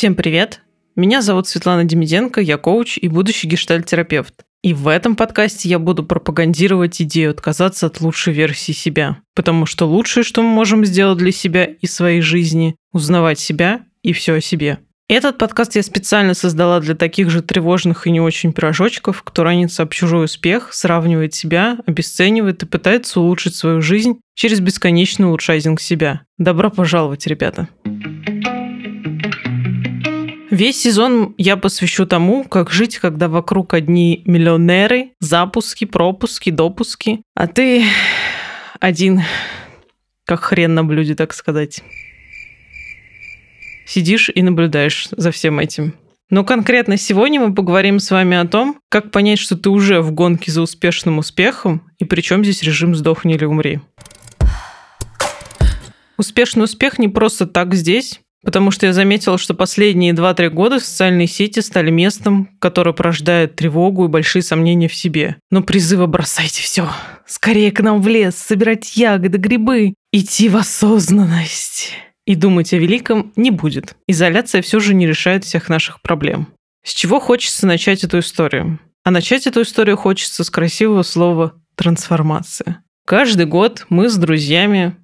[0.00, 0.62] Всем привет!
[0.96, 4.32] Меня зовут Светлана Демиденко, я коуч и будущий гештальт-терапевт.
[4.62, 9.18] И в этом подкасте я буду пропагандировать идею отказаться от лучшей версии себя.
[9.34, 14.14] Потому что лучшее, что мы можем сделать для себя и своей жизни, узнавать себя и
[14.14, 14.78] все о себе.
[15.06, 19.82] Этот подкаст я специально создала для таких же тревожных и не очень пирожочков, кто ранится
[19.82, 26.22] об чужой успех, сравнивает себя, обесценивает и пытается улучшить свою жизнь через бесконечный улучшайзинг себя.
[26.38, 27.68] Добро пожаловать, ребята!
[30.50, 37.46] Весь сезон я посвящу тому, как жить, когда вокруг одни миллионеры, запуски, пропуски, допуски, а
[37.46, 37.84] ты
[38.80, 39.22] один,
[40.26, 41.82] как хрен на блюде, так сказать
[43.90, 45.94] сидишь и наблюдаешь за всем этим.
[46.30, 50.12] Но конкретно сегодня мы поговорим с вами о том, как понять, что ты уже в
[50.12, 53.80] гонке за успешным успехом, и при чем здесь режим «сдохни или умри».
[56.16, 61.26] Успешный успех не просто так здесь, потому что я заметила, что последние 2-3 года социальные
[61.26, 65.36] сети стали местом, которое порождает тревогу и большие сомнения в себе.
[65.50, 66.88] Но призывы бросайте все,
[67.26, 71.92] скорее к нам в лес, собирать ягоды, грибы, идти в осознанность
[72.26, 73.96] и думать о великом не будет.
[74.06, 76.48] Изоляция все же не решает всех наших проблем.
[76.84, 78.78] С чего хочется начать эту историю?
[79.02, 82.82] А начать эту историю хочется с красивого слова «трансформация».
[83.06, 84.96] Каждый год мы с друзьями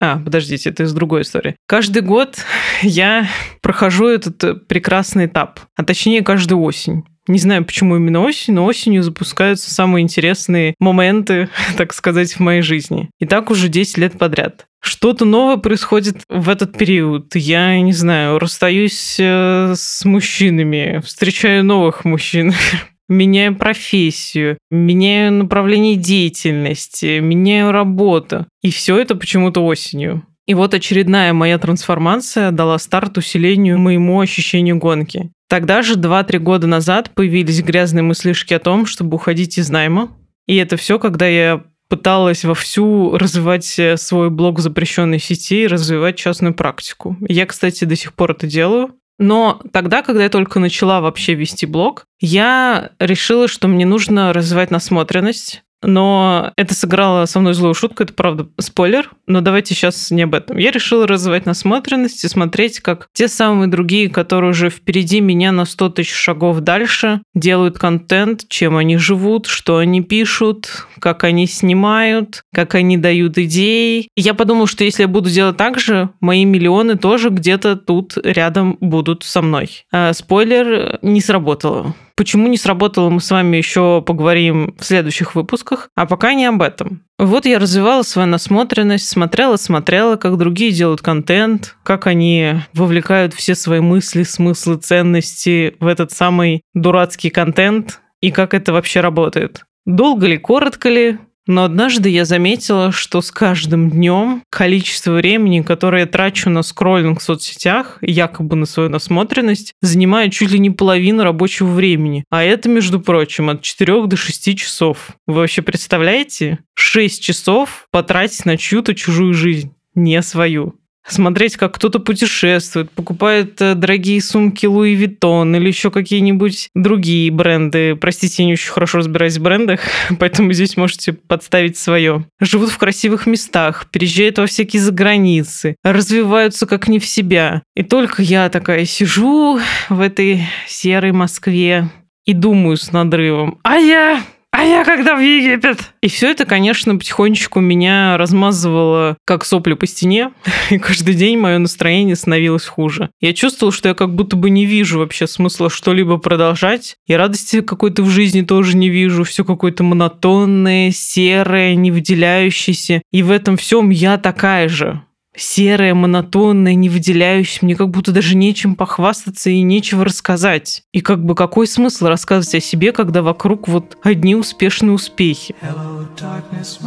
[0.00, 1.56] а, подождите, это из другой истории.
[1.66, 2.38] Каждый год
[2.82, 3.28] я
[3.62, 7.04] прохожу этот прекрасный этап, а точнее каждую осень.
[7.28, 12.62] Не знаю, почему именно осень, но осенью запускаются самые интересные моменты, так сказать, в моей
[12.62, 13.10] жизни.
[13.18, 14.66] И так уже 10 лет подряд.
[14.80, 17.34] Что-то новое происходит в этот период.
[17.34, 22.54] Я не знаю, расстаюсь э, с мужчинами, встречаю новых мужчин,
[23.08, 28.46] меняю профессию, меняю направление деятельности, меняю работу.
[28.62, 30.24] И все это почему-то осенью.
[30.46, 35.30] И вот очередная моя трансформация дала старт усилению моему ощущению гонки.
[35.48, 40.16] Тогда же, 2-3 года назад, появились грязные мыслишки о том, чтобы уходить из найма.
[40.46, 45.66] И это все, когда я пыталась вовсю развивать э, свой блог в запрещенной сети и
[45.66, 47.16] развивать частную практику.
[47.28, 48.94] Я, кстати, до сих пор это делаю.
[49.18, 54.70] Но тогда, когда я только начала вообще вести блог, я решила, что мне нужно развивать
[54.70, 60.22] насмотренность, но это сыграло со мной злую шутку, это правда спойлер, но давайте сейчас не
[60.22, 60.56] об этом.
[60.56, 65.64] Я решила развивать насмотренность и смотреть, как те самые другие, которые уже впереди меня на
[65.64, 72.42] 100 тысяч шагов дальше, делают контент, чем они живут, что они пишут, как они снимают,
[72.52, 74.08] как они дают идеи.
[74.16, 78.76] Я подумала, что если я буду делать так же, мои миллионы тоже где-то тут рядом
[78.80, 79.84] будут со мной.
[79.92, 81.94] А, спойлер, не сработало.
[82.16, 86.62] Почему не сработало, мы с вами еще поговорим в следующих выпусках, а пока не об
[86.62, 87.02] этом.
[87.18, 93.54] Вот я развивала свою насмотренность, смотрела, смотрела, как другие делают контент, как они вовлекают все
[93.54, 99.64] свои мысли, смыслы, ценности в этот самый дурацкий контент, и как это вообще работает.
[99.84, 106.00] Долго ли, коротко ли, но однажды я заметила, что с каждым днем количество времени, которое
[106.00, 111.22] я трачу на скроллинг в соцсетях, якобы на свою насмотренность, занимает чуть ли не половину
[111.22, 112.24] рабочего времени.
[112.30, 115.10] А это, между прочим, от 4 до 6 часов.
[115.26, 116.58] Вы вообще представляете?
[116.74, 120.74] 6 часов потратить на чью-то чужую жизнь, не свою
[121.08, 127.96] смотреть, как кто-то путешествует, покупает э, дорогие сумки Луи Виттон или еще какие-нибудь другие бренды.
[127.96, 129.80] Простите, я не очень хорошо разбираюсь в брендах,
[130.18, 132.26] поэтому здесь можете подставить свое.
[132.40, 137.62] Живут в красивых местах, переезжают во всякие заграницы, развиваются как не в себя.
[137.74, 141.90] И только я такая сижу в этой серой Москве
[142.24, 144.22] и думаю с надрывом, а я
[144.66, 145.92] я когда в Египет?
[146.02, 150.32] И все это, конечно, потихонечку меня размазывало как сопли по стене,
[150.70, 153.10] и каждый день мое настроение становилось хуже.
[153.20, 157.60] Я чувствовала, что я как будто бы не вижу вообще смысла что-либо продолжать, и радости
[157.60, 163.56] какой-то в жизни тоже не вижу, все какое-то монотонное, серое, не выделяющееся, и в этом
[163.56, 165.02] всем я такая же
[165.36, 170.82] серая, монотонная, не выделяющая, мне как будто даже нечем похвастаться и нечего рассказать.
[170.92, 175.54] И как бы какой смысл рассказывать о себе, когда вокруг вот одни успешные успехи?
[175.62, 176.80] Hello, darkness,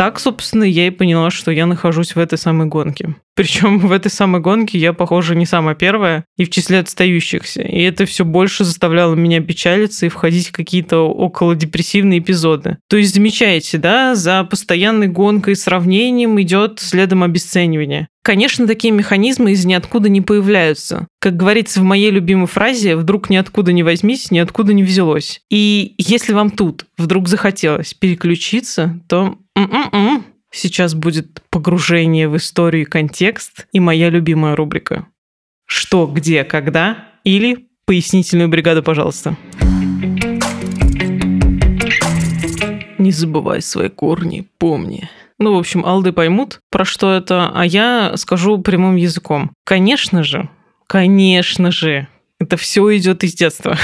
[0.00, 3.16] так, собственно, я и поняла, что я нахожусь в этой самой гонке.
[3.40, 7.62] Причем в этой самой гонке я, похоже, не самая первая и в числе отстающихся.
[7.62, 12.76] И это все больше заставляло меня печалиться и входить в какие-то около депрессивные эпизоды.
[12.90, 18.08] То есть замечаете, да, за постоянной гонкой и сравнением идет следом обесценивание.
[18.22, 21.08] Конечно, такие механизмы из ниоткуда не появляются.
[21.18, 25.40] Как говорится в моей любимой фразе, вдруг ниоткуда не возьмись, ниоткуда не взялось.
[25.48, 32.86] И если вам тут вдруг захотелось переключиться, то м-м-м, Сейчас будет погружение в историю и
[32.86, 35.06] контекст и моя любимая рубрика.
[35.64, 39.36] Что, где, когда или пояснительную бригаду, пожалуйста.
[42.98, 45.08] Не забывай свои корни, помни.
[45.38, 49.52] Ну, в общем, алды поймут, про что это, а я скажу прямым языком.
[49.64, 50.50] Конечно же,
[50.86, 52.08] конечно же,
[52.40, 53.78] это все идет из детства.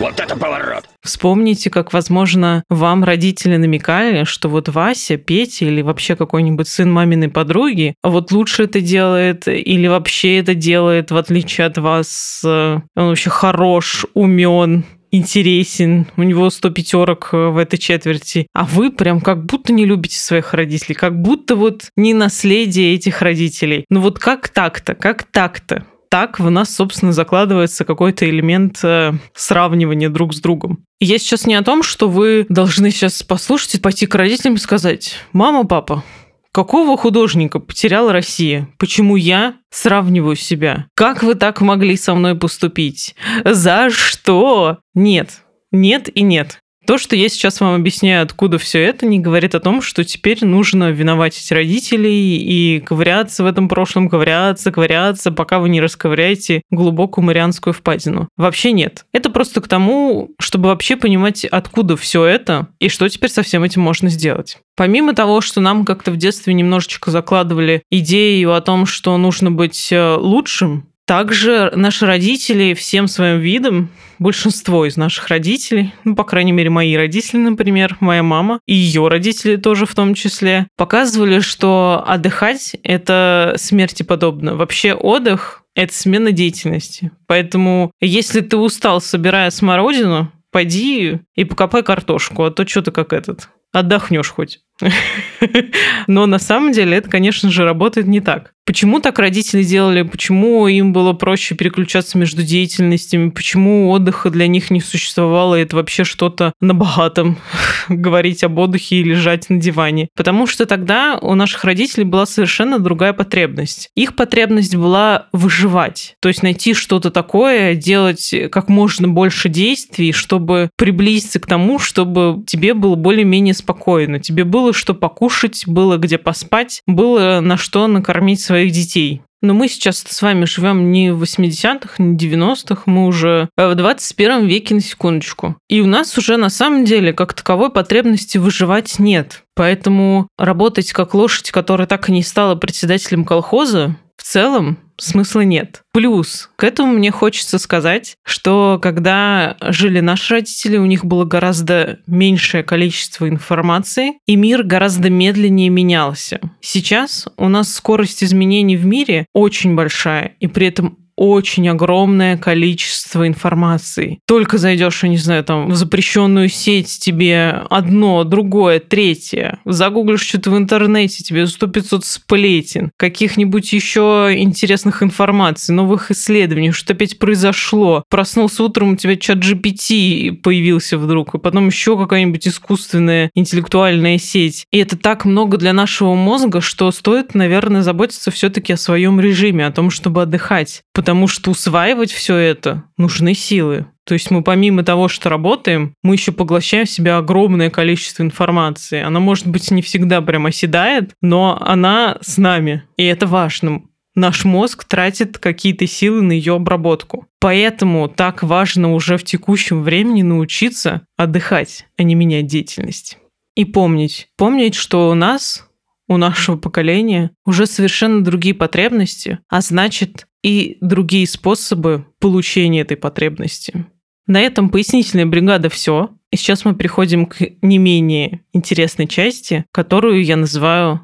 [0.00, 0.88] Вот это поворот!
[1.02, 7.28] Вспомните, как, возможно, вам родители намекали, что вот Вася, Петя или вообще какой-нибудь сын маминой
[7.28, 13.08] подруги, вот лучше это делает или вообще это делает, в отличие от вас, э, он
[13.08, 19.20] вообще хорош, умен, интересен, у него 100 пятерок э, в этой четверти, а вы прям
[19.20, 23.84] как будто не любите своих родителей, как будто вот не наследие этих родителей.
[23.90, 25.84] Ну вот как так-то, как так-то?
[26.10, 30.84] Так в нас, собственно, закладывается какой-то элемент э, сравнивания друг с другом.
[30.98, 34.54] И я сейчас не о том, что вы должны сейчас послушать и пойти к родителям
[34.54, 36.04] и сказать, мама, папа,
[36.52, 38.68] Какого художника потеряла Россия?
[38.76, 40.86] Почему я сравниваю себя?
[40.96, 43.14] Как вы так могли со мной поступить?
[43.44, 44.78] За что?
[44.92, 45.42] Нет.
[45.70, 46.58] Нет и нет.
[46.90, 50.44] То, что я сейчас вам объясняю, откуда все это, не говорит о том, что теперь
[50.44, 57.24] нужно виноватить родителей и ковыряться в этом прошлом, ковыряться, ковыряться, пока вы не расковыряете глубокую
[57.24, 58.28] Марианскую впадину.
[58.36, 59.04] Вообще нет.
[59.12, 63.62] Это просто к тому, чтобы вообще понимать, откуда все это и что теперь со всем
[63.62, 64.58] этим можно сделать.
[64.74, 69.92] Помимо того, что нам как-то в детстве немножечко закладывали идею о том, что нужно быть
[69.92, 73.88] э, лучшим, также наши родители всем своим видом,
[74.20, 79.08] большинство из наших родителей, ну, по крайней мере, мои родители, например, моя мама, и ее
[79.08, 84.54] родители тоже в том числе, показывали, что отдыхать– это смерти подобно.
[84.54, 87.10] Вообще отдых– это смена деятельности.
[87.26, 93.12] Поэтому если ты устал, собирая смородину, пойди и покопай картошку, а то что ты как
[93.12, 94.60] этот отдохнешь хоть.
[96.06, 98.52] Но на самом деле это, конечно же, работает не так.
[98.70, 100.02] Почему так родители делали?
[100.02, 103.30] Почему им было проще переключаться между деятельностями?
[103.30, 105.56] Почему отдыха для них не существовало?
[105.56, 107.38] Это вообще что-то на богатом
[107.88, 110.08] говорить об отдыхе и лежать на диване.
[110.14, 113.90] Потому что тогда у наших родителей была совершенно другая потребность.
[113.96, 116.14] Их потребность была выживать.
[116.20, 122.44] То есть найти что-то такое, делать как можно больше действий, чтобы приблизиться к тому, чтобы
[122.46, 124.20] тебе было более-менее спокойно.
[124.20, 129.22] Тебе было что покушать, было где поспать, было на что накормить своих своих детей.
[129.42, 133.74] Но мы сейчас с вами живем не в 80-х, не в 90-х, мы уже в
[133.74, 135.56] 21 веке на секундочку.
[135.70, 139.44] И у нас уже на самом деле как таковой потребности выживать нет.
[139.54, 145.82] Поэтому работать как лошадь, которая так и не стала председателем колхоза, в целом смысла нет.
[145.92, 151.98] Плюс к этому мне хочется сказать, что когда жили наши родители, у них было гораздо
[152.06, 156.40] меньшее количество информации, и мир гораздо медленнее менялся.
[156.60, 163.28] Сейчас у нас скорость изменений в мире очень большая, и при этом очень огромное количество
[163.28, 164.20] информации.
[164.26, 169.58] Только зайдешь, я не знаю, там, в запрещенную сеть, тебе одно, другое, третье.
[169.66, 177.18] Загуглишь что-то в интернете, тебе 100-500 сплетен, каких-нибудь еще интересных информаций, новых исследований, что опять
[177.18, 178.02] произошло.
[178.08, 184.64] Проснулся утром, у тебя чат GPT появился вдруг, и потом еще какая-нибудь искусственная интеллектуальная сеть.
[184.70, 189.66] И это так много для нашего мозга, что стоит, наверное, заботиться все-таки о своем режиме,
[189.66, 190.82] о том, чтобы отдыхать.
[190.94, 193.86] Потому потому что усваивать все это нужны силы.
[194.04, 199.02] То есть мы помимо того, что работаем, мы еще поглощаем в себя огромное количество информации.
[199.02, 202.84] Она, может быть, не всегда прям оседает, но она с нами.
[202.96, 203.82] И это важно.
[204.14, 207.26] Наш мозг тратит какие-то силы на ее обработку.
[207.40, 213.18] Поэтому так важно уже в текущем времени научиться отдыхать, а не менять деятельность.
[213.56, 215.66] И помнить, помнить, что у нас,
[216.06, 223.86] у нашего поколения уже совершенно другие потребности, а значит, и другие способы получения этой потребности.
[224.26, 226.10] На этом пояснительная бригада все.
[226.30, 231.00] И сейчас мы переходим к не менее интересной части, которую я называю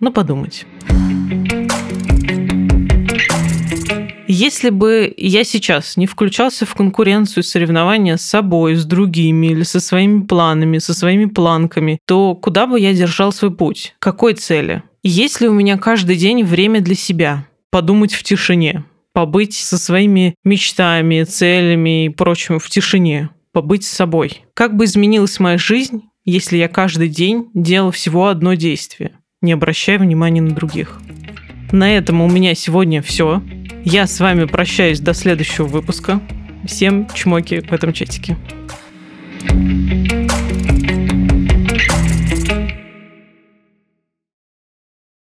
[0.00, 0.66] «Ну, подумать».
[4.28, 9.78] Если бы я сейчас не включался в конкуренцию соревнования с собой, с другими или со
[9.78, 13.94] своими планами, со своими планками, то куда бы я держал свой путь?
[14.00, 14.82] Какой цели?
[15.02, 17.46] Есть ли у меня каждый день время для себя?
[17.76, 24.44] Подумать в тишине, побыть со своими мечтами, целями и прочим в тишине, побыть с собой.
[24.54, 29.98] Как бы изменилась моя жизнь, если я каждый день делал всего одно действие, не обращая
[29.98, 31.02] внимания на других.
[31.70, 33.42] На этом у меня сегодня все.
[33.84, 36.22] Я с вами прощаюсь до следующего выпуска.
[36.64, 38.38] Всем чмоки в этом чатике.
[39.48, 40.25] thank you